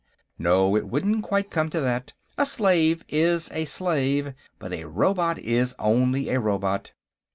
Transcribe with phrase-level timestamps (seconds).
[0.39, 0.75] No.
[0.75, 2.13] It wouldn't quite come to that.
[2.35, 6.93] A slave is a slave, but a robot is only a robot.